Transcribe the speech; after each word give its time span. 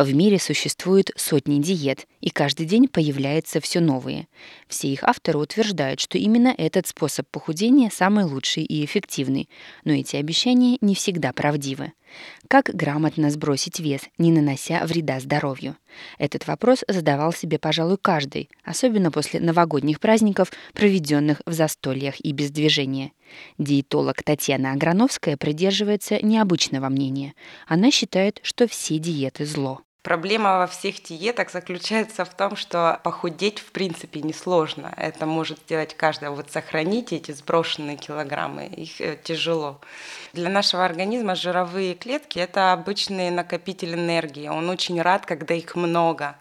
В 0.00 0.14
мире 0.14 0.38
существует 0.38 1.10
сотни 1.14 1.60
диет, 1.60 2.06
и 2.22 2.30
каждый 2.30 2.64
день 2.64 2.88
появляются 2.88 3.60
все 3.60 3.80
новые. 3.80 4.28
Все 4.66 4.88
их 4.88 5.04
авторы 5.04 5.38
утверждают, 5.38 6.00
что 6.00 6.16
именно 6.16 6.54
этот 6.56 6.86
способ 6.86 7.28
похудения 7.28 7.90
самый 7.90 8.24
лучший 8.24 8.62
и 8.62 8.82
эффективный, 8.82 9.50
но 9.84 9.92
эти 9.92 10.16
обещания 10.16 10.78
не 10.80 10.94
всегда 10.94 11.34
правдивы. 11.34 11.92
Как 12.48 12.70
грамотно 12.72 13.28
сбросить 13.30 13.78
вес, 13.78 14.00
не 14.16 14.32
нанося 14.32 14.86
вреда 14.86 15.20
здоровью? 15.20 15.76
Этот 16.16 16.46
вопрос 16.46 16.82
задавал 16.88 17.34
себе, 17.34 17.58
пожалуй, 17.58 17.98
каждый, 18.00 18.48
особенно 18.64 19.10
после 19.10 19.38
новогодних 19.38 20.00
праздников, 20.00 20.50
проведенных 20.72 21.42
в 21.44 21.52
застольях 21.52 22.14
и 22.24 22.32
без 22.32 22.50
движения. 22.50 23.12
Диетолог 23.58 24.22
Татьяна 24.22 24.72
Аграновская 24.72 25.36
придерживается 25.36 26.24
необычного 26.24 26.88
мнения. 26.88 27.34
Она 27.66 27.90
считает, 27.90 28.40
что 28.42 28.66
все 28.66 28.98
диеты 28.98 29.44
зло. 29.44 29.82
Проблема 30.02 30.56
во 30.56 30.66
всех 30.66 31.02
диетах 31.02 31.50
заключается 31.50 32.24
в 32.24 32.34
том, 32.34 32.56
что 32.56 32.98
похудеть 33.04 33.58
в 33.58 33.70
принципе 33.70 34.22
несложно. 34.22 34.94
Это 34.96 35.26
может 35.26 35.58
сделать 35.58 35.94
каждый. 35.94 36.30
Вот 36.30 36.50
сохранить 36.50 37.12
эти 37.12 37.32
сброшенные 37.32 37.98
килограммы, 37.98 38.64
их 38.64 38.98
э, 39.02 39.18
тяжело. 39.22 39.78
Для 40.32 40.48
нашего 40.48 40.86
организма 40.86 41.34
жировые 41.34 41.94
клетки– 41.94 42.38
это 42.40 42.72
обычный 42.72 43.28
накопитель 43.28 43.92
энергии. 43.92 44.48
Он 44.48 44.70
очень 44.70 45.02
рад, 45.02 45.26
когда 45.26 45.52
их 45.52 45.76
много. 45.76 46.38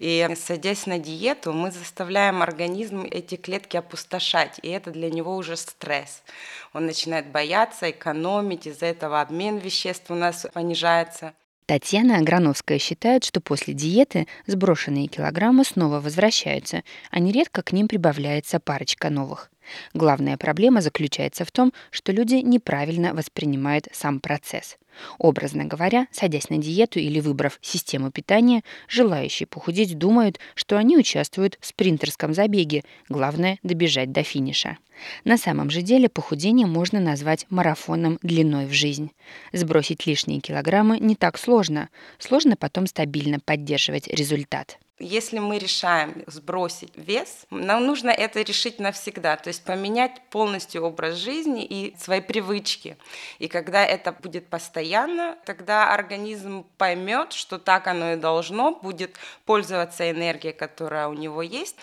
И 0.00 0.28
садясь 0.34 0.86
на 0.86 0.98
диету, 0.98 1.52
мы 1.52 1.70
заставляем 1.70 2.42
организм 2.42 3.06
эти 3.08 3.36
клетки 3.36 3.76
опустошать, 3.76 4.58
и 4.62 4.68
это 4.68 4.90
для 4.90 5.10
него 5.10 5.36
уже 5.36 5.56
стресс. 5.56 6.24
Он 6.72 6.86
начинает 6.86 7.28
бояться, 7.28 7.88
экономить, 7.88 8.66
из-за 8.66 8.86
этого 8.86 9.20
обмен 9.20 9.58
веществ 9.58 10.10
у 10.10 10.16
нас 10.16 10.44
понижается. 10.52 11.34
Татьяна 11.66 12.18
Аграновская 12.18 12.78
считает, 12.78 13.24
что 13.24 13.40
после 13.40 13.74
диеты 13.74 14.28
сброшенные 14.46 15.08
килограммы 15.08 15.64
снова 15.64 16.00
возвращаются, 16.00 16.84
а 17.10 17.18
нередко 17.18 17.62
к 17.62 17.72
ним 17.72 17.88
прибавляется 17.88 18.60
парочка 18.60 19.10
новых. 19.10 19.50
Главная 19.94 20.36
проблема 20.36 20.80
заключается 20.80 21.44
в 21.44 21.50
том, 21.50 21.72
что 21.90 22.12
люди 22.12 22.36
неправильно 22.36 23.14
воспринимают 23.14 23.88
сам 23.92 24.20
процесс. 24.20 24.76
Образно 25.18 25.64
говоря, 25.64 26.06
садясь 26.10 26.50
на 26.50 26.58
диету 26.58 26.98
или 26.98 27.20
выбрав 27.20 27.58
систему 27.60 28.10
питания, 28.10 28.62
желающие 28.88 29.46
похудеть 29.46 29.98
думают, 29.98 30.38
что 30.54 30.78
они 30.78 30.96
участвуют 30.96 31.58
в 31.60 31.66
спринтерском 31.66 32.32
забеге, 32.34 32.82
главное– 33.08 33.58
добежать 33.62 34.12
до 34.12 34.22
финиша. 34.22 34.78
На 35.24 35.36
самом 35.36 35.70
же 35.70 35.82
деле 35.82 36.08
похудение 36.08 36.66
можно 36.66 37.00
назвать 37.00 37.46
марафоном 37.50 38.18
длиной 38.22 38.66
в 38.66 38.72
жизнь. 38.72 39.10
Сбросить 39.52 40.06
лишние 40.06 40.40
килограммы 40.40 40.98
не 40.98 41.14
так 41.14 41.38
сложно, 41.38 41.90
сложно 42.18 42.56
потом 42.56 42.86
стабильно 42.86 43.38
поддерживать 43.40 44.08
результат. 44.08 44.78
Если 44.98 45.38
мы 45.38 45.58
решаем 45.58 46.24
сбросить 46.26 46.92
вес, 46.96 47.44
нам 47.50 47.84
нужно 47.84 48.08
это 48.08 48.40
решить 48.40 48.78
навсегда, 48.78 49.36
то 49.36 49.48
есть 49.48 49.62
поменять 49.62 50.22
полностью 50.30 50.84
образ 50.84 51.16
жизни 51.16 51.66
и 51.66 51.94
свои 51.98 52.22
привычки. 52.22 52.96
И 53.38 53.48
когда 53.48 53.84
это 53.84 54.12
будет 54.12 54.48
постоянно, 54.48 55.36
тогда 55.44 55.92
организм 55.92 56.64
поймет, 56.78 57.34
что 57.34 57.58
так 57.58 57.88
оно 57.88 58.14
и 58.14 58.16
должно, 58.16 58.72
будет 58.72 59.18
пользоваться 59.44 60.10
энергией, 60.10 60.54
которая 60.54 61.08
у 61.08 61.12
него 61.12 61.42
есть. 61.42 61.76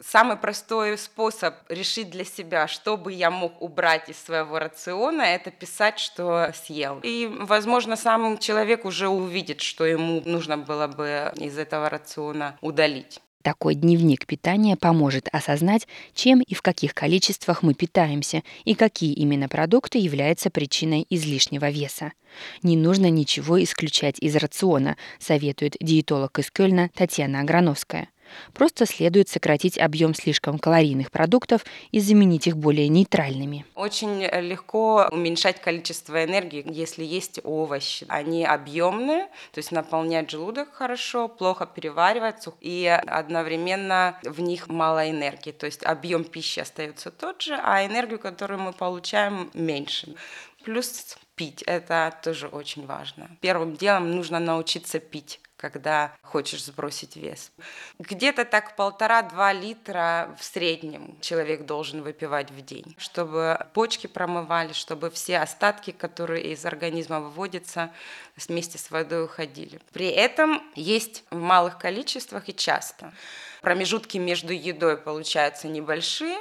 Самый 0.00 0.36
простой 0.36 0.96
способ 0.96 1.54
решить 1.68 2.10
для 2.10 2.24
себя, 2.24 2.68
что 2.68 2.96
бы 2.96 3.12
я 3.12 3.30
мог 3.30 3.60
убрать 3.60 4.08
из 4.08 4.18
своего 4.18 4.58
рациона, 4.58 5.22
это 5.22 5.50
писать, 5.50 5.98
что 5.98 6.52
съел. 6.54 7.00
И, 7.02 7.26
возможно, 7.40 7.96
сам 7.96 8.38
человек 8.38 8.84
уже 8.84 9.08
увидит, 9.08 9.60
что 9.60 9.84
ему 9.84 10.22
нужно 10.24 10.56
было 10.56 10.86
бы 10.86 11.32
из 11.36 11.58
этого 11.58 11.88
рациона 11.88 12.56
удалить. 12.60 13.20
Такой 13.42 13.74
дневник 13.76 14.26
питания 14.26 14.76
поможет 14.76 15.28
осознать, 15.32 15.88
чем 16.12 16.42
и 16.42 16.54
в 16.54 16.62
каких 16.62 16.92
количествах 16.92 17.62
мы 17.62 17.72
питаемся 17.74 18.42
и 18.64 18.74
какие 18.74 19.12
именно 19.14 19.48
продукты 19.48 19.98
являются 19.98 20.50
причиной 20.50 21.06
излишнего 21.08 21.70
веса. 21.70 22.12
Не 22.62 22.76
нужно 22.76 23.10
ничего 23.10 23.62
исключать 23.62 24.18
из 24.18 24.36
рациона, 24.36 24.96
советует 25.18 25.76
диетолог 25.80 26.38
из 26.38 26.50
Кёльна 26.50 26.90
Татьяна 26.94 27.40
Аграновская. 27.40 28.08
Просто 28.52 28.86
следует 28.86 29.28
сократить 29.28 29.78
объем 29.78 30.14
слишком 30.14 30.58
калорийных 30.58 31.10
продуктов 31.10 31.64
и 31.90 32.00
заменить 32.00 32.46
их 32.46 32.56
более 32.56 32.88
нейтральными. 32.88 33.64
Очень 33.74 34.22
легко 34.22 35.08
уменьшать 35.10 35.60
количество 35.60 36.24
энергии, 36.24 36.64
если 36.66 37.04
есть 37.04 37.40
овощи. 37.44 38.06
Они 38.08 38.44
объемные, 38.44 39.26
то 39.52 39.58
есть 39.58 39.72
наполняют 39.72 40.30
желудок 40.30 40.72
хорошо, 40.72 41.28
плохо 41.28 41.66
перевариваются 41.66 42.52
и 42.60 42.86
одновременно 43.06 44.18
в 44.22 44.40
них 44.40 44.68
мало 44.68 45.10
энергии. 45.10 45.52
То 45.52 45.66
есть 45.66 45.84
объем 45.84 46.24
пищи 46.24 46.60
остается 46.60 47.10
тот 47.10 47.42
же, 47.42 47.58
а 47.62 47.84
энергию, 47.84 48.18
которую 48.18 48.60
мы 48.60 48.72
получаем, 48.72 49.50
меньше. 49.54 50.14
Плюс 50.68 51.16
пить, 51.34 51.62
это 51.62 52.14
тоже 52.22 52.46
очень 52.46 52.84
важно. 52.84 53.30
Первым 53.40 53.74
делом 53.74 54.10
нужно 54.10 54.38
научиться 54.38 54.98
пить 54.98 55.40
когда 55.58 56.12
хочешь 56.22 56.64
сбросить 56.64 57.16
вес. 57.16 57.50
Где-то 57.98 58.44
так 58.44 58.76
полтора-два 58.76 59.52
литра 59.52 60.34
в 60.38 60.44
среднем 60.44 61.18
человек 61.20 61.66
должен 61.66 62.02
выпивать 62.02 62.50
в 62.52 62.64
день, 62.64 62.94
чтобы 62.96 63.66
почки 63.74 64.06
промывали, 64.06 64.72
чтобы 64.72 65.10
все 65.10 65.38
остатки, 65.38 65.90
которые 65.90 66.52
из 66.52 66.64
организма 66.64 67.20
выводятся, 67.20 67.90
вместе 68.36 68.78
с 68.78 68.92
водой 68.92 69.24
уходили. 69.24 69.80
При 69.92 70.06
этом 70.06 70.62
есть 70.76 71.24
в 71.30 71.36
малых 71.36 71.76
количествах 71.78 72.48
и 72.48 72.54
часто. 72.54 73.12
Промежутки 73.60 74.16
между 74.16 74.52
едой 74.52 74.96
получаются 74.96 75.66
небольшие, 75.66 76.38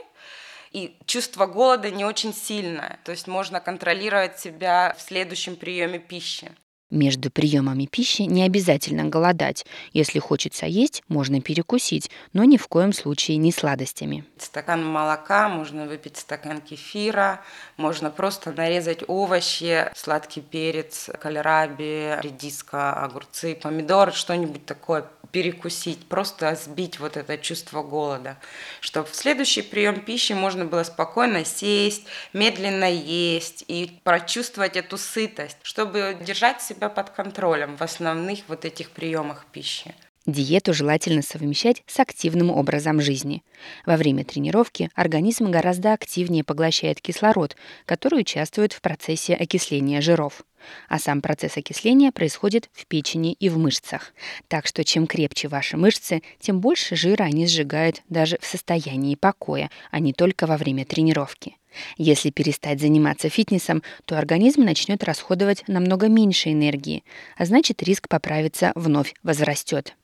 и 0.72 0.98
чувство 1.06 1.46
голода 1.46 1.92
не 1.92 2.06
очень 2.06 2.34
сильное. 2.34 3.00
То 3.04 3.12
есть 3.12 3.28
можно 3.28 3.60
контролировать 3.60 4.40
себя 4.40 4.96
в 4.98 5.02
следующем 5.02 5.56
приеме 5.56 6.00
пищи. 6.00 6.52
Между 6.90 7.30
приемами 7.30 7.86
пищи 7.86 8.22
не 8.22 8.44
обязательно 8.44 9.04
голодать. 9.04 9.66
Если 9.92 10.20
хочется 10.20 10.66
есть, 10.68 11.04
можно 11.10 11.42
перекусить, 11.42 12.10
но 12.32 12.46
ни 12.46 12.56
в 12.56 12.70
коем 12.70 12.94
случае 12.94 13.36
не 13.38 13.52
сладостями. 13.52 14.24
Стакан 14.38 14.86
молока, 14.86 15.50
можно 15.50 15.86
выпить 15.86 16.16
стакан 16.16 16.62
кефира, 16.62 17.42
можно 17.76 18.10
просто 18.10 18.54
нарезать 18.54 19.04
овощи, 19.06 19.92
сладкий 19.98 20.40
перец, 20.40 21.10
кальраби, 21.20 22.22
редиска, 22.22 22.94
огурцы, 22.94 23.56
помидоры, 23.56 24.14
что-нибудь 24.14 24.66
такое 24.66 25.06
перекусить, 25.32 26.08
просто 26.08 26.56
сбить 26.56 27.00
вот 27.00 27.18
это 27.18 27.38
чувство 27.38 27.84
голода, 27.84 28.38
чтобы 28.82 29.08
в 29.08 29.16
следующий 29.16 29.62
прием 29.62 30.02
пищи 30.02 30.34
можно 30.34 30.66
было 30.66 30.84
спокойно 30.84 31.46
сесть, 31.46 32.06
медленно 32.34 32.92
есть 32.92 33.64
и 33.68 34.00
прочувствовать 34.04 34.76
эту 34.76 34.98
сытость, 34.98 35.58
чтобы 35.64 36.18
держать 36.22 36.62
себя 36.62 36.90
под 36.90 37.10
контролем 37.12 37.76
в 37.76 37.82
основных 37.82 38.40
вот 38.48 38.66
этих 38.66 38.92
приемах 38.92 39.46
пищи. 39.52 39.94
Диету 40.28 40.74
желательно 40.74 41.22
совмещать 41.22 41.84
с 41.88 42.02
активным 42.02 42.52
образом 42.52 43.00
жизни. 43.00 43.44
Во 43.86 43.96
время 43.96 44.26
тренировки 44.26 44.90
организм 44.94 45.50
гораздо 45.50 45.94
активнее 45.94 46.44
поглощает 46.44 47.00
кислород, 47.00 47.56
который 47.86 48.20
участвует 48.20 48.74
в 48.74 48.82
процессе 48.82 49.36
окисления 49.36 50.02
жиров. 50.02 50.44
А 50.90 51.00
сам 51.00 51.22
процесс 51.22 51.56
окисления 51.56 52.12
происходит 52.12 52.70
в 52.74 52.88
печени 52.88 53.38
и 53.40 53.48
в 53.48 53.58
мышцах. 53.58 54.14
Так 54.50 54.68
что 54.68 54.84
чем 54.84 55.08
крепче 55.08 55.48
ваши 55.48 55.78
мышцы, 55.78 56.22
тем 56.42 56.60
больше 56.60 56.98
жира 56.98 57.24
они 57.24 57.48
сжигают 57.48 58.02
даже 58.10 58.38
в 58.42 58.46
состоянии 58.46 59.16
покоя, 59.16 59.70
а 59.92 60.00
не 60.02 60.12
только 60.12 60.46
во 60.46 60.58
время 60.58 60.84
тренировки. 60.84 61.56
Если 61.98 62.32
перестать 62.32 62.82
заниматься 62.82 63.30
фитнесом, 63.30 63.82
то 64.04 64.18
организм 64.18 64.64
начнет 64.66 65.06
расходовать 65.06 65.64
намного 65.70 66.10
меньше 66.10 66.52
энергии, 66.52 67.06
а 67.38 67.46
значит 67.46 67.82
риск 67.82 68.10
поправиться 68.10 68.74
вновь 68.76 69.14
возрастет. 69.24 69.96